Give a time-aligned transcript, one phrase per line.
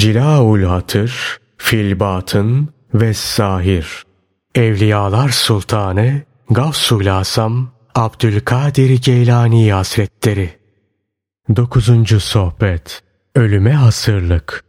[0.00, 4.04] Cilaul Hatır, Filbatın ve Zahir.
[4.54, 10.50] Evliyalar Sultanı Gavsul Asam Abdülkadir Geylani Hazretleri
[11.56, 12.22] 9.
[12.22, 13.02] Sohbet
[13.34, 14.64] Ölüme Hasırlık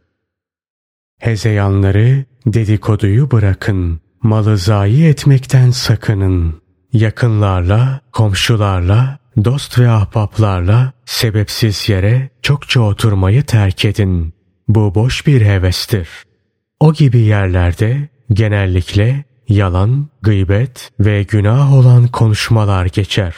[1.18, 6.62] Hezeyanları, dedikoduyu bırakın, malı zayi etmekten sakının.
[6.92, 14.31] Yakınlarla, komşularla, dost ve ahbaplarla sebepsiz yere çokça oturmayı terk edin.
[14.68, 16.08] Bu boş bir hevestir.
[16.80, 23.34] O gibi yerlerde genellikle yalan, gıybet ve günah olan konuşmalar geçer.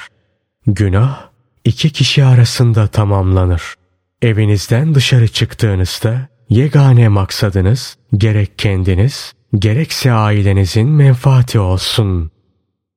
[0.66, 1.28] Günah
[1.64, 3.74] iki kişi arasında tamamlanır.
[4.22, 12.30] Evinizden dışarı çıktığınızda yegane maksadınız gerek kendiniz gerekse ailenizin menfaati olsun.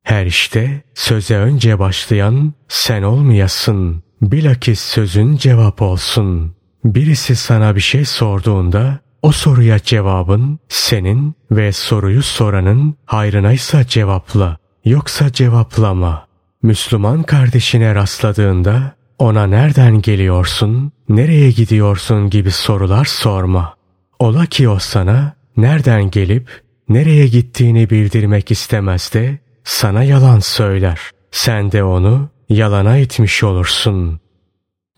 [0.03, 4.03] Her işte söze önce başlayan sen olmayasın.
[4.21, 6.56] Bilakis sözün cevap olsun.
[6.95, 14.57] Birisi sana bir şey sorduğunda o soruya cevabın senin ve soruyu soranın hayrınaysa cevapla.
[14.85, 16.27] Yoksa cevaplama.
[16.63, 23.75] Müslüman kardeşine rastladığında ona nereden geliyorsun, nereye gidiyorsun gibi sorular sorma.
[24.19, 30.99] Ola ki o sana nereden gelip nereye gittiğini bildirmek istemez de sana yalan söyler.
[31.31, 34.19] Sen de onu yalana itmiş olursun.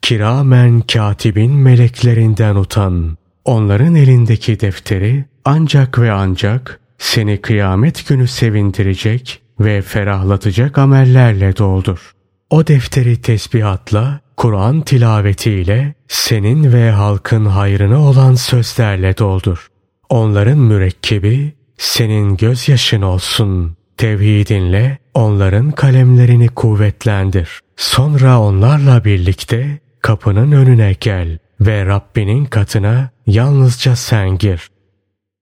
[0.02, 3.18] Kiramen katibin meleklerinden utan.
[3.46, 12.12] Onların elindeki defteri ancak ve ancak seni kıyamet günü sevindirecek ve ferahlatacak amellerle doldur.
[12.50, 19.68] O defteri tesbihatla, Kur'an tilavetiyle, senin ve halkın hayrına olan sözlerle doldur.
[20.10, 23.76] Onların mürekkebi senin gözyaşın olsun.
[23.98, 27.60] Tevhidinle onların kalemlerini kuvvetlendir.
[27.78, 34.70] Sonra onlarla birlikte kapının önüne gel ve Rabbinin katına yalnızca sen gir.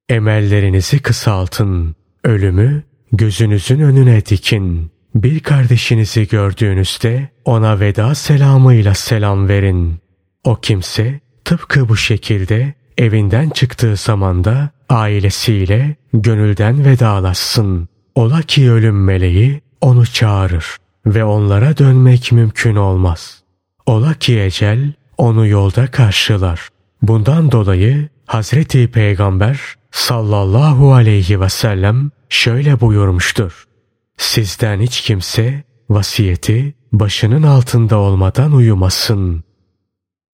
[0.09, 1.95] Emellerinizi kısaltın.
[2.23, 4.91] Ölümü gözünüzün önüne dikin.
[5.15, 9.95] Bir kardeşinizi gördüğünüzde ona veda selamıyla selam verin.
[10.43, 17.87] O kimse tıpkı bu şekilde evinden çıktığı zamanda ailesiyle gönülden vedalaşsın.
[18.15, 23.43] Ola ki ölüm meleği onu çağırır ve onlara dönmek mümkün olmaz.
[23.87, 26.69] Ola ki ecel onu yolda karşılar.
[27.01, 29.59] Bundan dolayı Hazreti Peygamber
[29.91, 33.63] sallallahu aleyhi ve sellem şöyle buyurmuştur.
[34.17, 39.43] Sizden hiç kimse vasiyeti başının altında olmadan uyumasın.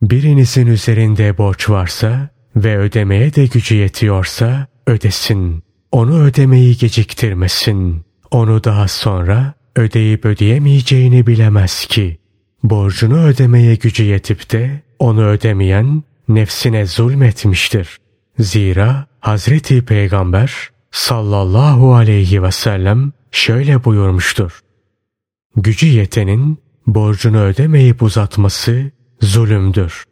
[0.02, 5.64] Birinizin üzerinde borç varsa ve ödemeye de gücü yetiyorsa ödesin.
[5.92, 8.06] Onu ödemeyi geciktirmesin.
[8.32, 12.23] Onu daha sonra ödeyip ödeyemeyeceğini bilemez ki.
[12.64, 17.98] Borcunu ödemeye gücü yetip de onu ödemeyen nefsine zulmetmiştir.
[18.40, 24.60] Zira Hazreti Peygamber sallallahu aleyhi ve sellem şöyle buyurmuştur.
[25.56, 28.92] Gücü yetenin borcunu ödemeyip uzatması
[29.22, 30.04] zulümdür.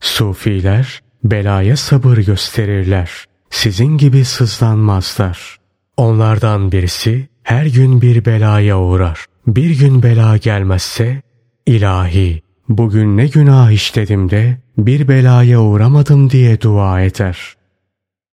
[0.00, 3.10] Sufiler belaya sabır gösterirler.
[3.50, 5.58] Sizin gibi sızlanmazlar.
[5.96, 9.24] Onlardan birisi her gün bir belaya uğrar.
[9.46, 11.22] Bir gün bela gelmezse
[11.66, 17.54] ilahi bugün ne günah işledim de bir belaya uğramadım diye dua eder.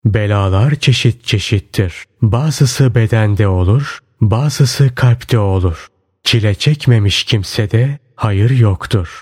[0.05, 1.93] Belalar çeşit çeşittir.
[2.21, 5.87] Bazısı bedende olur, bazısı kalpte olur.
[6.23, 9.21] Çile çekmemiş kimsede hayır yoktur.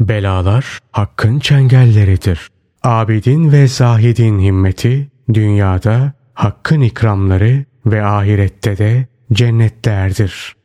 [0.00, 2.48] Belalar hakkın çengelleridir.
[2.82, 10.56] Abidin ve zahidin himmeti dünyada hakkın ikramları ve ahirette de cennetlerdir.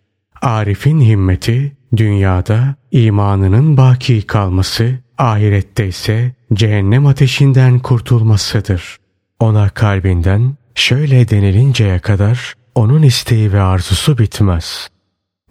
[0.42, 8.98] Arif'in himmeti dünyada imanının baki kalması, ahirette ise cehennem ateşinden kurtulmasıdır.
[9.40, 14.90] Ona kalbinden şöyle denilinceye kadar onun isteği ve arzusu bitmez.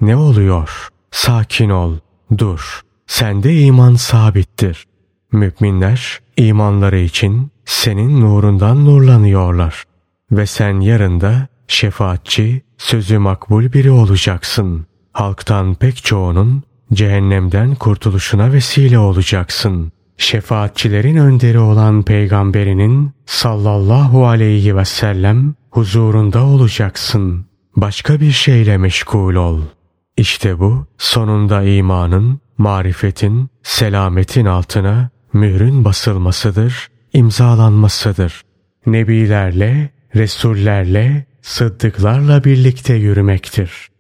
[0.01, 0.89] Ne oluyor?
[1.11, 1.97] Sakin ol,
[2.39, 2.81] dur.
[3.07, 4.85] Sende iman sabittir.
[5.33, 9.85] Müminler imanları için senin nurundan nurlanıyorlar.
[10.33, 14.87] Ve sen yarın da şefaatçi, sözü makbul biri olacaksın.
[15.15, 16.63] Halktan pek çoğunun
[16.93, 19.93] cehennemden kurtuluşuna vesile olacaksın.
[20.17, 27.47] Şefaatçilerin önderi olan peygamberinin sallallahu aleyhi ve sellem huzurunda olacaksın.
[27.77, 29.61] Başka bir şeyle meşgul ol.
[30.17, 38.43] İşte bu sonunda imanın, marifetin, selametin altına mührün basılmasıdır, imzalanmasıdır.
[38.87, 43.94] Nebilerle, Resullerle, sıddıklarla birlikte yürümektir.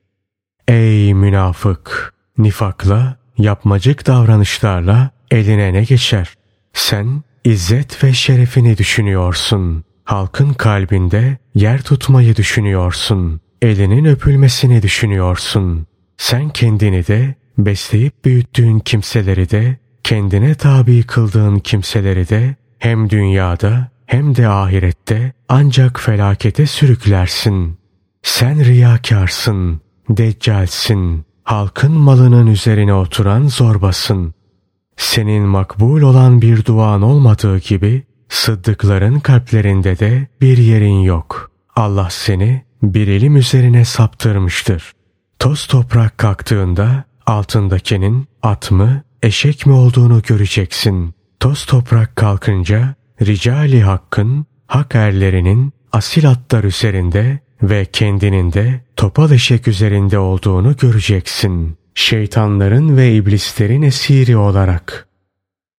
[0.69, 2.14] Ey münafık!
[2.38, 6.34] Nifakla, yapmacık davranışlarla eline ne geçer?
[6.72, 9.84] Sen izzet ve şerefini düşünüyorsun.
[10.05, 13.40] Halkın kalbinde yer tutmayı düşünüyorsun.
[13.62, 15.87] Elinin öpülmesini düşünüyorsun.
[16.16, 24.37] Sen kendini de, besleyip büyüttüğün kimseleri de, kendine tabi kıldığın kimseleri de hem dünyada hem
[24.37, 27.78] de ahirette ancak felakete sürüklersin.
[28.22, 34.35] Sen riyakarsın, deccalsin, halkın malının üzerine oturan zorbasın.
[34.97, 41.51] Senin makbul olan bir duan olmadığı gibi sıddıkların kalplerinde de bir yerin yok.
[41.77, 44.93] Allah seni bir ilim üzerine saptırmıştır.
[45.39, 51.15] Toz toprak kalktığında altındakinin at mı, eşek mi olduğunu göreceksin.
[51.41, 57.39] Toz toprak kalkınca ricali hakkın, hak erlerinin asil atlar üzerinde
[57.70, 61.76] ve kendinin de topal eşek üzerinde olduğunu göreceksin.
[61.94, 65.08] Şeytanların ve iblislerin esiri olarak.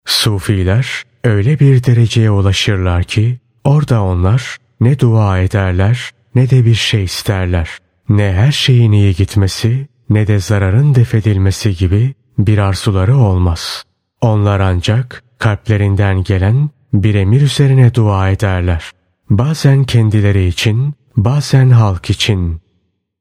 [0.05, 7.03] Sufiler öyle bir dereceye ulaşırlar ki orada onlar ne dua ederler ne de bir şey
[7.03, 7.69] isterler.
[8.09, 13.83] Ne her şeyin iyi gitmesi ne de zararın defedilmesi gibi bir arzuları olmaz.
[14.21, 18.91] Onlar ancak kalplerinden gelen bir emir üzerine dua ederler.
[19.29, 22.61] Bazen kendileri için, bazen halk için.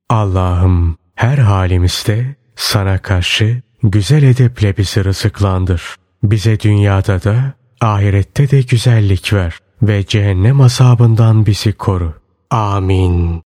[0.08, 5.96] Allah'ım her halimizde sana karşı güzel edeple bizi rızıklandır.
[6.23, 12.14] Bize dünyada da ahirette de güzellik ver ve cehennem azabından bizi koru.
[12.50, 13.43] Amin.